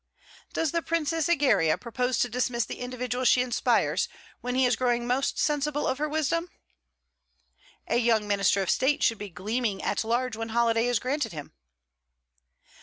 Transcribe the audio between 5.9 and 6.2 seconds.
her